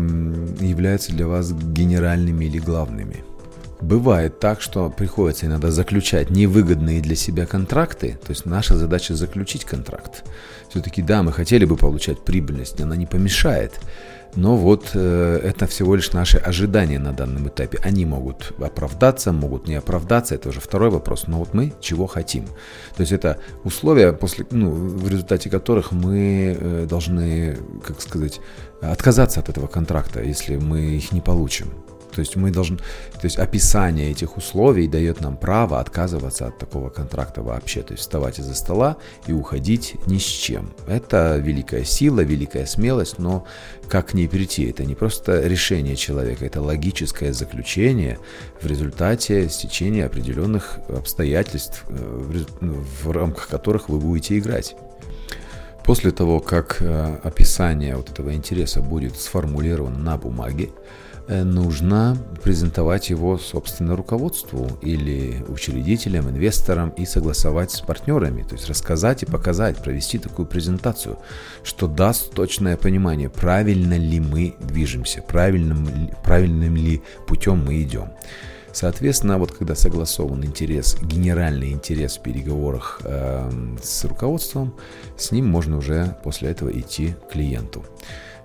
являются 0.59 1.11
для 1.11 1.27
вас 1.27 1.51
генеральными 1.51 2.45
или 2.45 2.59
главными. 2.59 3.23
Бывает 3.81 4.39
так, 4.39 4.61
что 4.61 4.89
приходится 4.89 5.45
иногда 5.47 5.69
заключать 5.69 6.29
невыгодные 6.29 7.01
для 7.01 7.15
себя 7.15 7.45
контракты, 7.45 8.17
то 8.25 8.31
есть 8.31 8.45
наша 8.45 8.75
задача 8.77 9.15
заключить 9.15 9.65
контракт. 9.65 10.23
Все-таки 10.69 11.01
да, 11.01 11.23
мы 11.23 11.33
хотели 11.33 11.65
бы 11.65 11.75
получать 11.75 12.23
прибыльность, 12.23 12.79
она 12.79 12.95
не 12.95 13.05
помешает, 13.05 13.79
но 14.35 14.57
вот 14.57 14.91
э, 14.93 15.39
это 15.43 15.65
всего 15.65 15.95
лишь 15.95 16.11
наши 16.11 16.37
ожидания 16.37 16.99
на 16.99 17.13
данном 17.13 17.47
этапе. 17.47 17.79
Они 17.83 18.05
могут 18.05 18.53
оправдаться, 18.59 19.31
могут 19.31 19.67
не 19.67 19.75
оправдаться, 19.75 20.35
это 20.35 20.49
уже 20.49 20.59
второй 20.59 20.89
вопрос. 20.89 21.27
Но 21.27 21.39
вот 21.39 21.53
мы 21.53 21.73
чего 21.79 22.05
хотим? 22.05 22.45
То 22.95 23.01
есть 23.01 23.11
это 23.11 23.39
условия, 23.63 24.11
после, 24.11 24.45
ну, 24.51 24.71
в 24.71 25.09
результате 25.09 25.49
которых 25.49 25.91
мы 25.91 26.57
э, 26.59 26.85
должны, 26.89 27.57
как 27.85 28.01
сказать, 28.01 28.41
отказаться 28.81 29.39
от 29.39 29.49
этого 29.49 29.67
контракта, 29.67 30.21
если 30.21 30.57
мы 30.57 30.81
их 30.81 31.11
не 31.13 31.21
получим. 31.21 31.67
То 32.15 32.21
есть 32.21 32.37
мы 32.37 32.49
должны, 32.49 32.77
то 32.77 33.23
есть 33.23 33.37
описание 33.37 34.09
этих 34.09 34.37
условий 34.37 34.87
дает 34.87 35.19
нам 35.19 35.35
право 35.35 35.81
отказываться 35.81 36.47
от 36.47 36.57
такого 36.57 36.89
контракта 36.89 37.41
вообще, 37.41 37.81
то 37.81 37.91
есть 37.91 38.03
вставать 38.03 38.39
из-за 38.39 38.55
стола 38.55 38.95
и 39.27 39.33
уходить 39.33 39.95
ни 40.07 40.17
с 40.17 40.23
чем. 40.23 40.73
Это 40.87 41.37
великая 41.37 41.83
сила, 41.83 42.21
великая 42.21 42.65
смелость, 42.65 43.19
но 43.19 43.45
как 43.89 44.07
к 44.11 44.13
ней 44.13 44.27
перейти? 44.27 44.63
Это 44.69 44.85
не 44.85 44.95
просто 44.95 45.45
решение 45.45 45.97
человека, 45.97 46.45
это 46.45 46.61
логическое 46.61 47.33
заключение 47.33 48.17
в 48.61 48.65
результате 48.65 49.49
стечения 49.49 50.05
определенных 50.05 50.79
обстоятельств, 50.87 51.83
э, 51.89 52.43
в 53.03 53.11
рамках 53.11 53.49
которых 53.49 53.89
вы 53.89 53.99
будете 53.99 54.37
играть. 54.37 54.77
После 55.83 56.11
того, 56.11 56.39
как 56.39 56.77
э, 56.79 57.17
описание 57.23 57.97
вот 57.97 58.09
этого 58.09 58.33
интереса 58.33 58.81
будет 58.81 59.17
сформулировано 59.17 59.99
на 59.99 60.17
бумаге, 60.17 60.69
нужно 61.27 62.17
презентовать 62.43 63.09
его, 63.09 63.37
собственно, 63.37 63.95
руководству 63.95 64.69
или 64.81 65.43
учредителям, 65.47 66.29
инвесторам 66.29 66.89
и 66.89 67.05
согласовать 67.05 67.71
с 67.71 67.81
партнерами. 67.81 68.43
То 68.43 68.55
есть 68.55 68.69
рассказать 68.69 69.23
и 69.23 69.25
показать, 69.25 69.77
провести 69.77 70.19
такую 70.19 70.45
презентацию, 70.47 71.17
что 71.63 71.87
даст 71.87 72.33
точное 72.33 72.77
понимание, 72.77 73.29
правильно 73.29 73.97
ли 73.97 74.19
мы 74.19 74.55
движемся, 74.59 75.21
правильным, 75.21 76.11
правильным 76.23 76.75
ли 76.75 77.01
путем 77.27 77.65
мы 77.65 77.81
идем. 77.81 78.09
Соответственно, 78.75 79.37
вот 79.37 79.53
когда 79.53 79.73
согласован 79.73 80.43
интерес, 80.43 80.97
генеральный 81.01 81.71
интерес 81.71 82.17
в 82.17 82.21
переговорах 82.21 82.99
э, 83.05 83.49
с 83.81 84.03
руководством, 84.03 84.75
с 85.17 85.31
ним 85.31 85.47
можно 85.47 85.77
уже 85.77 86.17
после 86.25 86.49
этого 86.49 86.77
идти 86.77 87.15
к 87.29 87.31
клиенту. 87.31 87.85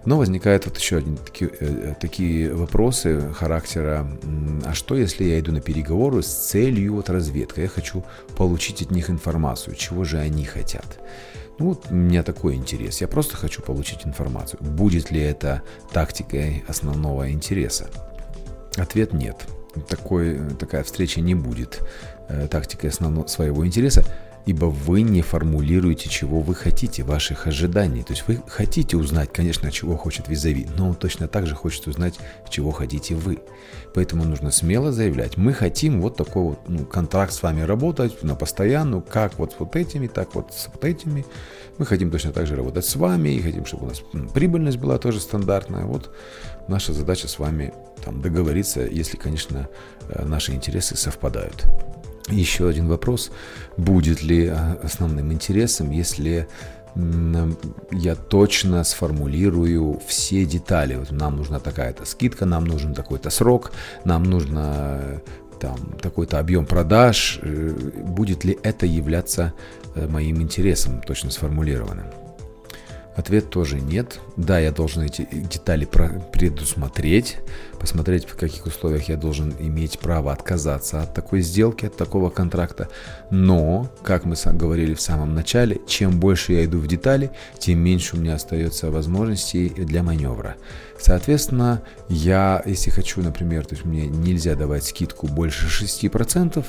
Но 0.05 0.17
возникают 0.17 0.65
вот 0.65 0.79
еще 0.79 0.97
один, 0.97 1.17
такие, 1.17 1.51
э, 1.61 1.95
такие 2.01 2.55
вопросы 2.55 3.33
характера, 3.35 4.07
а 4.65 4.73
что 4.73 4.97
если 4.97 5.25
я 5.25 5.39
иду 5.41 5.53
на 5.53 5.61
переговоры 5.61 6.23
с 6.23 6.29
целью 6.29 6.95
вот 6.95 7.11
разведка, 7.11 7.61
я 7.61 7.69
хочу 7.69 8.05
получить 8.37 8.83
от 8.83 8.91
них 8.91 9.11
информацию, 9.11 9.77
чего 9.77 10.05
же 10.05 10.19
они 10.19 10.45
хотят. 10.45 10.99
Ну 11.59 11.67
вот 11.67 11.89
у 11.91 11.95
меня 11.95 12.23
такой 12.23 12.55
интерес, 12.55 13.03
я 13.03 13.09
просто 13.09 13.37
хочу 13.37 13.61
получить 13.61 14.07
информацию. 14.07 14.59
Будет 14.63 15.11
ли 15.11 15.21
это 15.21 15.63
тактикой 15.93 16.65
основного 16.67 17.31
интереса? 17.31 17.91
Ответ 18.77 19.13
нет. 19.13 19.37
Такой, 19.87 20.41
такая 20.59 20.83
встреча 20.83 21.21
не 21.21 21.35
будет 21.35 21.81
э, 22.29 22.49
тактикой 22.49 22.89
основного 22.89 23.27
своего 23.27 23.67
интереса 23.67 24.05
ибо 24.47 24.67
вы 24.67 25.03
не 25.03 25.23
формулируете, 25.23 26.09
чего 26.09 26.41
вы 26.41 26.55
хотите, 26.55 27.03
ваших 27.03 27.47
ожиданий. 27.47 28.03
То 28.03 28.13
есть 28.13 28.25
вы 28.27 28.43
хотите 28.47 28.97
узнать, 28.97 29.33
конечно, 29.33 29.71
чего 29.71 29.97
хочет 29.97 30.29
визави, 30.29 30.67
но 30.77 30.89
он 30.89 30.95
точно 30.95 31.29
так 31.29 31.47
же 31.47 31.55
хочет 31.55 31.87
узнать, 31.87 32.19
чего 32.49 32.71
хотите 32.71 33.15
вы. 33.15 33.41
Поэтому 33.95 34.25
нужно 34.25 34.51
смело 34.51 34.93
заявлять, 34.93 35.37
мы 35.37 35.53
хотим 35.53 36.01
вот 36.01 36.17
такой 36.17 36.43
вот 36.43 36.61
ну, 36.69 36.85
контракт 36.85 37.33
с 37.33 37.43
вами 37.43 37.63
работать 37.63 38.23
на 38.23 38.35
постоянную, 38.35 39.03
как 39.03 39.39
вот 39.39 39.53
с 39.53 39.59
вот 39.59 39.77
этими, 39.77 40.07
так 40.07 40.35
вот 40.35 40.55
с 40.55 40.69
вот 40.73 40.85
этими. 40.85 41.25
Мы 41.79 41.87
хотим 41.87 42.11
точно 42.11 42.33
так 42.33 42.47
же 42.47 42.57
работать 42.57 42.85
с 42.85 42.97
вами 42.97 43.31
и 43.31 43.41
хотим, 43.41 43.65
чтобы 43.65 43.87
у 43.87 43.89
нас 43.89 44.03
прибыльность 44.35 44.79
была 44.79 44.99
тоже 44.99 45.21
стандартная. 45.21 45.85
Вот 45.85 46.15
наша 46.69 46.93
задача 46.93 47.27
с 47.27 47.39
вами 47.39 47.73
там 48.05 48.21
договориться, 48.21 48.83
если, 48.83 49.17
конечно, 49.17 49.69
э, 50.09 50.25
наши 50.25 50.53
интересы 50.53 50.97
совпадают. 50.97 51.67
Еще 52.29 52.69
один 52.69 52.89
вопрос. 52.89 53.31
Будет 53.77 54.23
ли 54.23 54.49
а, 54.49 54.79
основным 54.83 55.33
интересом, 55.33 55.91
если 55.91 56.47
я 57.93 58.15
точно 58.17 58.83
сформулирую 58.85 60.01
все 60.07 60.45
детали. 60.45 60.97
Вот 60.97 61.13
нам 61.13 61.37
нужна 61.37 61.61
такая-то 61.61 62.05
скидка, 62.05 62.47
нам 62.47 62.65
нужен 62.65 62.95
такой-то 62.95 63.31
срок, 63.31 63.73
нам 64.05 64.25
нужно 64.25 65.23
там 65.61 65.77
такой-то 66.01 66.39
объем 66.39 66.67
продаж. 66.67 67.39
Э, 67.43 67.71
будет 68.03 68.45
ли 68.45 68.59
это 68.63 68.87
являться 68.87 69.53
э, 69.95 70.07
моим 70.09 70.41
интересом, 70.41 71.01
точно 71.03 71.31
сформулированным? 71.31 72.07
Ответ 73.17 73.51
тоже 73.51 73.81
нет. 73.81 74.21
Да, 74.37 74.59
я 74.59 74.71
должен 74.71 75.03
эти 75.03 75.27
детали 75.33 75.85
предусмотреть, 75.85 77.39
посмотреть, 77.79 78.25
в 78.25 78.37
каких 78.37 78.67
условиях 78.67 79.09
я 79.09 79.17
должен 79.17 79.55
иметь 79.59 79.99
право 79.99 80.33
отказаться 80.33 81.03
от 81.03 81.13
такой 81.13 81.41
сделки, 81.41 81.87
от 81.87 81.97
такого 81.97 82.31
контракта. 82.31 82.89
Но, 83.31 83.91
как 84.03 84.25
мы 84.25 84.37
говорили 84.53 84.95
в 84.95 85.01
самом 85.01 85.35
начале, 85.35 85.81
чем 85.87 86.21
больше 86.21 86.53
я 86.53 86.65
иду 86.65 86.79
в 86.79 86.87
детали, 86.87 87.31
тем 87.59 87.81
меньше 87.81 88.17
у 88.17 88.21
меня 88.21 88.35
остается 88.35 88.91
возможностей 88.91 89.69
для 89.69 90.03
маневра. 90.03 90.57
Соответственно, 90.99 91.83
я, 92.09 92.63
если 92.67 92.91
хочу, 92.91 93.23
например, 93.23 93.65
то 93.65 93.75
есть 93.75 93.87
мне 93.87 94.07
нельзя 94.07 94.55
давать 94.55 94.85
скидку 94.85 95.27
больше 95.27 95.67
6%, 95.67 96.65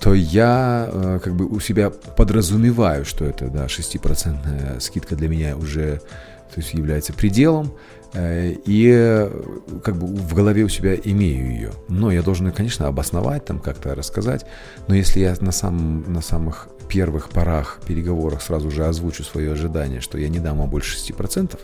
то 0.00 0.14
я 0.14 0.88
э, 0.90 1.20
как 1.22 1.34
бы 1.34 1.46
у 1.46 1.60
себя 1.60 1.90
подразумеваю, 1.90 3.04
что 3.04 3.24
это 3.24 3.48
да, 3.48 3.66
6% 3.66 4.80
скидка 4.80 5.14
для 5.14 5.28
меня 5.28 5.56
уже 5.56 6.00
то 6.54 6.60
есть 6.60 6.74
является 6.74 7.12
пределом, 7.12 7.72
э, 8.12 8.54
и 8.66 8.90
э, 8.92 9.30
как 9.84 9.96
бы 9.96 10.06
в 10.06 10.34
голове 10.34 10.64
у 10.64 10.68
себя 10.68 10.94
имею 10.94 11.50
ее. 11.50 11.72
Но 11.88 12.10
я 12.10 12.22
должен, 12.22 12.50
конечно, 12.50 12.88
обосновать, 12.88 13.44
там 13.44 13.60
как-то 13.60 13.94
рассказать. 13.94 14.46
Но 14.88 14.94
если 14.94 15.20
я 15.20 15.36
на, 15.40 15.52
самом, 15.52 16.12
на 16.12 16.20
самых 16.20 16.68
первых 16.88 17.28
порах 17.28 17.80
переговорах 17.86 18.42
сразу 18.42 18.70
же 18.70 18.84
озвучу 18.84 19.22
свое 19.22 19.52
ожидание, 19.52 20.00
что 20.00 20.18
я 20.18 20.28
не 20.28 20.40
дам 20.40 20.58
вам 20.58 20.70
больше 20.70 20.96
6%, 20.98 21.58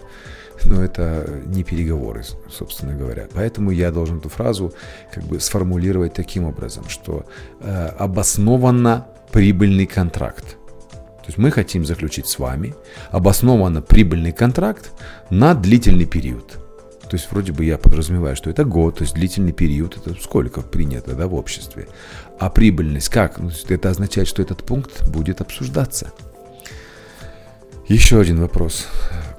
но 0.65 0.83
это 0.83 1.41
не 1.47 1.65
переговоры, 1.65 2.25
собственно 2.51 2.95
говоря. 2.95 3.29
Поэтому 3.35 3.71
я 3.71 3.91
должен 3.91 4.19
эту 4.19 4.29
фразу 4.29 4.73
как 5.13 5.25
бы 5.25 5.41
сформулировать 5.41 6.15
таким 6.15 6.45
образом, 6.45 6.85
что 6.89 7.25
э, 7.61 7.89
обоснованно 7.99 9.07
прибыльный 9.33 9.87
контракт. 9.87 10.57
То 11.27 11.31
есть 11.31 11.39
мы 11.39 11.51
хотим 11.51 11.85
заключить 11.85 12.29
с 12.29 12.39
вами 12.39 12.75
обоснованно 13.11 13.83
прибыльный 13.83 14.33
контракт 14.33 14.93
на 15.29 15.55
длительный 15.55 16.07
период. 16.07 16.59
То 17.09 17.15
есть 17.15 17.31
вроде 17.31 17.53
бы 17.53 17.65
я 17.65 17.79
подразумеваю, 17.79 18.35
что 18.37 18.51
это 18.51 18.65
год, 18.65 18.99
то 18.99 19.03
есть 19.03 19.15
длительный 19.15 19.53
период, 19.53 19.97
это 19.97 20.21
сколько 20.21 20.61
принято 20.61 21.15
да, 21.15 21.29
в 21.29 21.35
обществе. 21.35 21.89
А 22.39 22.51
прибыльность 22.51 23.09
как? 23.09 23.39
Ну, 23.39 23.51
это 23.69 23.91
означает, 23.91 24.27
что 24.27 24.43
этот 24.43 24.65
пункт 24.65 25.09
будет 25.09 25.41
обсуждаться. 25.41 26.13
Еще 27.89 28.21
один 28.21 28.41
вопрос 28.41 28.87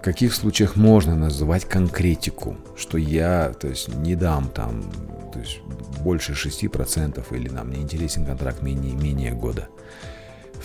каких 0.08 0.34
случаях 0.34 0.78
можно 0.78 1.18
называть 1.18 1.66
конкретику, 1.66 2.56
что 2.78 2.98
я, 2.98 3.52
то 3.60 3.68
есть, 3.68 3.90
не 3.90 4.16
дам 4.16 4.48
там, 4.48 4.90
то 5.34 5.40
есть, 5.40 5.60
больше 6.02 6.32
6% 6.32 7.26
или 7.36 7.50
нам 7.50 7.72
не 7.72 7.82
интересен 7.82 8.26
контракт 8.26 8.62
менее, 8.62 8.94
менее 8.94 9.34
года. 9.34 9.68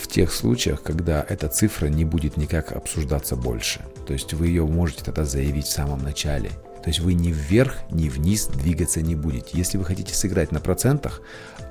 В 0.01 0.07
тех 0.07 0.33
случаях, 0.33 0.85
когда 0.85 1.27
эта 1.29 1.49
цифра 1.49 1.89
не 1.89 2.05
будет 2.05 2.37
никак 2.37 2.71
обсуждаться 2.71 3.35
больше. 3.35 3.81
То 4.07 4.13
есть 4.13 4.33
вы 4.33 4.47
ее 4.47 4.65
можете 4.65 5.03
тогда 5.03 5.25
заявить 5.25 5.67
в 5.67 5.73
самом 5.73 6.05
начале. 6.05 6.53
То 6.83 6.89
есть 6.89 7.01
вы 7.01 7.15
ни 7.15 7.31
вверх, 7.31 7.77
ни 7.91 8.09
вниз 8.09 8.47
двигаться 8.47 9.01
не 9.01 9.15
будете. 9.15 9.57
Если 9.57 9.79
вы 9.79 9.85
хотите 9.85 10.15
сыграть 10.15 10.51
на 10.53 10.61
процентах 10.61 11.23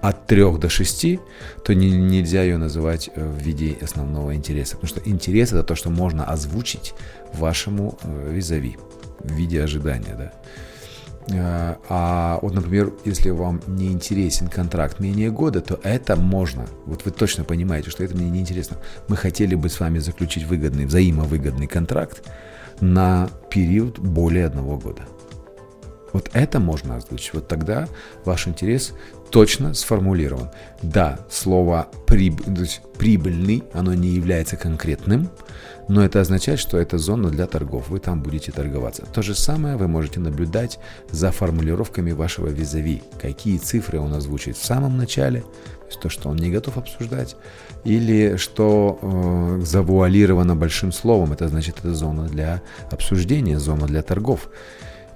от 0.02 0.26
3 0.26 0.58
до 0.58 0.70
6, 0.70 1.20
то 1.64 1.74
не, 1.76 1.92
нельзя 1.92 2.44
ее 2.44 2.58
называть 2.58 3.10
э, 3.14 3.30
в 3.30 3.38
виде 3.38 3.78
основного 3.82 4.34
интереса. 4.36 4.78
Потому 4.78 4.88
что 4.88 5.10
интерес 5.10 5.52
это 5.52 5.64
то, 5.64 5.76
что 5.76 5.90
можно 5.90 6.26
озвучить 6.26 6.94
вашему 7.34 7.98
э, 8.04 8.32
визави 8.32 8.78
в 9.20 9.34
виде 9.34 9.62
ожидания. 9.62 10.16
Да? 10.18 10.32
Э, 11.30 11.76
а 11.90 12.40
вот, 12.42 12.54
например, 12.54 12.94
если 13.06 13.30
вам 13.30 13.62
не 13.68 13.88
интересен 13.88 14.48
контракт 14.48 15.00
менее 15.00 15.30
года, 15.30 15.62
то 15.62 15.80
это 15.84 16.16
можно. 16.16 16.68
Вот 16.86 17.06
вы 17.06 17.12
точно 17.12 17.44
понимаете, 17.44 17.90
что 17.90 18.04
это 18.04 18.16
мне 18.16 18.30
не 18.30 18.40
интересно. 18.40 18.78
Мы 19.08 19.18
хотели 19.18 19.56
бы 19.56 19.70
с 19.70 19.80
вами 19.80 20.00
заключить 20.00 20.46
выгодный, 20.46 20.86
взаимовыгодный 20.86 21.68
контракт, 21.68 22.24
на 22.82 23.30
период 23.50 24.00
более 24.00 24.48
одного 24.48 24.78
года. 24.78 25.04
Вот 26.14 26.30
это 26.34 26.60
можно 26.60 26.98
озвучить. 26.98 27.34
Вот 27.34 27.48
тогда 27.48 27.88
ваш 28.26 28.48
интерес 28.48 28.94
точно 29.30 29.74
сформулирован. 29.74 30.50
Да, 30.82 31.20
слово 31.30 31.88
приб... 32.06 32.42
прибыльный, 32.98 33.64
оно 33.74 33.94
не 33.94 34.10
является 34.10 34.58
конкретным, 34.58 35.30
но 35.88 36.04
это 36.04 36.22
означает, 36.22 36.60
что 36.60 36.78
это 36.78 36.98
зона 36.98 37.30
для 37.30 37.48
торгов, 37.48 37.90
вы 37.90 38.00
там 38.00 38.22
будете 38.22 38.52
торговаться. 38.52 39.06
То 39.14 39.22
же 39.22 39.36
самое 39.36 39.76
вы 39.78 39.88
можете 39.88 40.20
наблюдать 40.20 40.80
за 41.10 41.32
формулировками 41.32 42.12
вашего 42.12 42.48
визави, 42.48 43.02
какие 43.22 43.58
цифры 43.58 44.00
он 44.00 44.14
озвучит 44.14 44.58
в 44.58 44.66
самом 44.66 44.98
начале, 44.98 45.42
то 45.42 45.88
есть 45.88 46.00
то, 46.00 46.10
что 46.10 46.30
он 46.30 46.38
не 46.38 46.50
готов 46.52 46.78
обсуждать, 46.78 47.36
или 47.84 48.36
что 48.38 49.00
э, 49.02 49.62
завуалировано 49.66 50.56
большим 50.56 50.92
словом, 50.92 51.34
это 51.34 51.48
значит, 51.48 51.80
это 51.80 51.94
зона 51.94 52.28
для 52.28 52.62
обсуждения, 52.90 53.60
зона 53.60 53.88
для 53.88 54.02
торгов. 54.02 54.50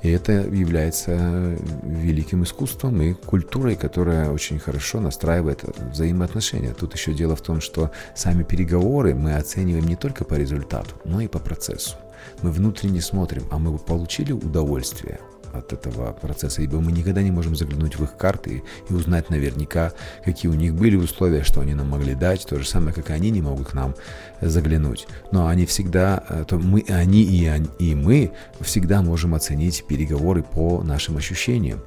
И 0.06 0.12
это 0.12 0.34
является 0.34 1.58
великим 1.82 2.44
искусством 2.44 3.02
и 3.02 3.14
культурой, 3.14 3.76
которая 3.76 4.30
очень 4.30 4.60
хорошо 4.60 5.00
настраивает 5.00 5.64
взаимоотношения. 5.92 6.76
Тут 6.76 6.94
еще 6.94 7.12
дело 7.12 7.36
в 7.36 7.42
том, 7.42 7.60
что 7.60 7.90
сами 8.14 8.44
переговоры 8.44 9.16
мы 9.16 9.34
оцениваем 9.34 9.88
не 9.88 9.96
только 9.96 10.24
по 10.24 10.36
результату, 10.36 10.94
но 11.06 11.22
и 11.22 11.28
по 11.28 11.40
процессу. 11.40 11.96
Мы 12.44 12.52
внутренне 12.52 13.02
смотрим, 13.02 13.46
а 13.50 13.58
мы 13.58 13.76
получили 13.80 14.32
удовольствие 14.32 15.20
от 15.58 15.74
этого 15.74 16.12
процесса, 16.14 16.62
ибо 16.62 16.80
мы 16.80 16.92
никогда 16.92 17.22
не 17.22 17.32
можем 17.32 17.56
заглянуть 17.56 17.98
в 17.98 18.04
их 18.04 18.18
карты 18.18 18.64
и 18.90 18.94
узнать 18.94 19.30
наверняка, 19.30 19.94
какие 20.24 20.52
у 20.52 20.56
них 20.56 20.74
были 20.74 20.96
условия, 20.96 21.44
что 21.44 21.62
они 21.62 21.74
нам 21.74 21.90
могли 21.90 22.16
дать, 22.16 22.46
то 22.46 22.60
же 22.60 22.68
самое, 22.68 22.94
как 22.94 23.10
и 23.10 23.14
они 23.14 23.32
не 23.32 23.42
могут 23.42 23.70
к 23.70 23.74
нам 23.74 23.96
заглянуть. 24.42 25.08
Но 25.32 25.48
они 25.48 25.66
всегда, 25.66 26.24
э, 26.30 26.46
то 26.48 26.58
мы, 26.58 26.84
они 26.90 27.24
и, 27.24 27.52
и 27.80 27.96
мы 27.96 28.32
всегда 28.62 29.02
можем 29.02 29.36
оценить 29.36 29.86
переговоры 29.88 30.44
по 30.44 30.84
нашим 30.84 31.18
ощущениям. 31.18 31.82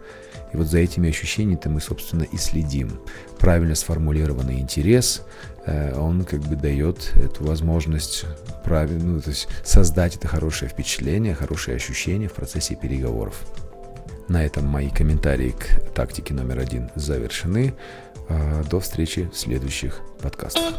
И 0.53 0.57
вот 0.57 0.67
за 0.67 0.79
этими 0.79 1.09
ощущениями-то 1.09 1.69
мы, 1.69 1.81
собственно, 1.81 2.23
и 2.23 2.37
следим. 2.37 3.01
Правильно 3.39 3.75
сформулированный 3.75 4.61
интерес, 4.61 5.23
э, 5.67 5.95
он 5.95 6.25
как 6.25 6.41
бы 6.41 6.57
дает 6.57 7.13
эту 7.17 7.45
возможность 7.45 8.25
правильно, 8.65 9.15
ну, 9.15 9.21
то 9.21 9.31
есть 9.31 9.49
создать 9.65 10.17
это 10.17 10.29
хорошее 10.29 10.71
впечатление, 10.71 11.35
хорошие 11.35 11.77
ощущения 11.77 12.29
в 12.29 12.33
процессе 12.33 12.75
переговоров. 12.75 13.41
На 14.29 14.45
этом 14.45 14.67
мои 14.67 14.91
комментарии 14.91 15.51
к 15.51 15.95
тактике 15.95 16.35
номер 16.35 16.59
один 16.59 16.91
завершены. 16.95 17.75
Э, 18.29 18.63
до 18.71 18.81
встречи 18.81 19.31
в 19.33 19.37
следующих 19.37 20.01
подкастах. 20.21 20.75